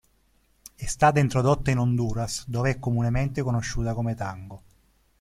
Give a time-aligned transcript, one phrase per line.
[0.73, 4.61] È stata introdotta in Honduras dove è comunemente conosciuta come "tango".